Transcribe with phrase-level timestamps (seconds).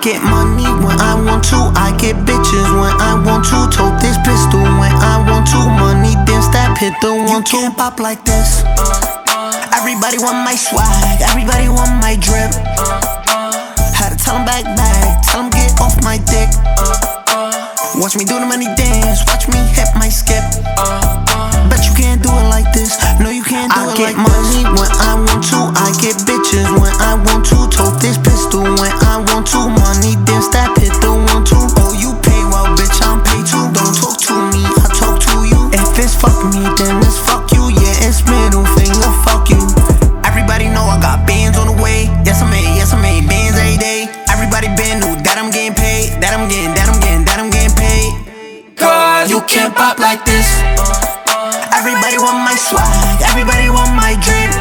[0.00, 1.60] get money when I want to.
[1.76, 3.68] I get bitches when I want to.
[3.68, 5.60] Tote this pistol when I want to.
[5.76, 7.56] Money then stop hit the one two.
[7.56, 8.64] You Can't pop like this.
[9.76, 11.20] Everybody want my swag.
[11.20, 12.52] Everybody want my drip.
[13.92, 15.22] Had to tell 'em back back.
[15.28, 16.48] Tell 'em get off my dick.
[18.00, 19.20] Watch me do the money dance.
[19.28, 19.59] Watch me
[51.90, 54.54] Everybody want my swag, everybody want my drip.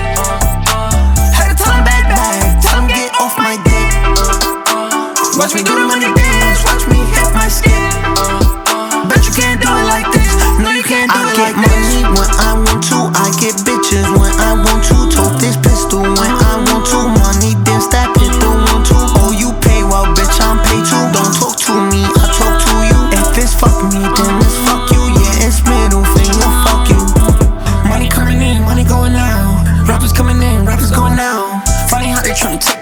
[1.38, 3.90] Had to tell 'em back back, tell 'em get off my dick.
[5.38, 7.94] Watch me do the money dance, watch me hit my skip.
[9.06, 11.70] Bet you can't do it like this, no you can't do I it like this.
[11.70, 14.98] I get money when I want to, I get bitches when I want to.
[15.14, 18.98] Tote this pistol when I want to, money then stop hit the one two.
[19.22, 21.06] Oh you pay well, bitch I'm paid too.
[21.14, 23.00] Don't talk to me, I talk to you.
[23.22, 24.02] If it's fuck me,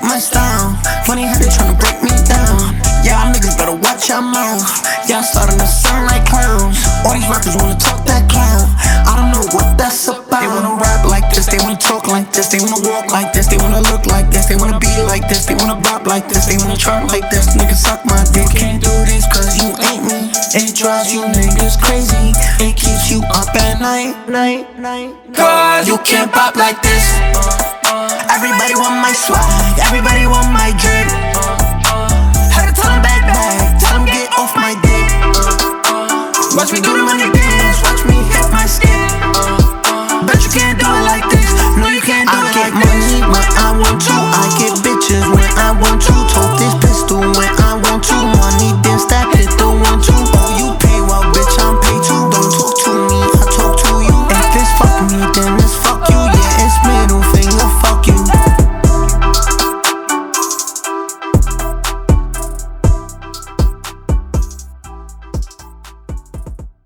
[0.01, 0.75] how they tryna my style.
[1.05, 2.75] Funny how they tryna break me down.
[3.03, 4.63] Yeah, niggas better watch your mouth.
[5.07, 6.77] Yeah, I'm starting to sound like clowns.
[7.05, 8.67] All these rappers wanna talk that clown.
[9.07, 10.41] I don't know what that's about.
[10.41, 13.47] They wanna rap like this, they wanna talk like this, they wanna walk like this,
[13.47, 16.45] they wanna look like this, they wanna be like this, they wanna bop like this,
[16.45, 17.55] they wanna twerk like this.
[17.55, 18.51] Niggas suck my dick.
[18.53, 20.29] You Can't do this cause you ain't me.
[20.53, 22.33] It drives you niggas crazy.
[22.59, 25.15] It keeps you up at night, night, night.
[25.33, 27.36] Cause you can't pop like this.
[28.47, 31.11] Everybody want my swag, everybody want my drip.
[32.55, 35.07] Had to tell 'em back back, tell 'em get off my dick.
[36.55, 37.36] Watch me do the money